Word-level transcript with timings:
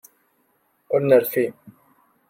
Ur 0.93 1.01
nerfi. 1.09 1.45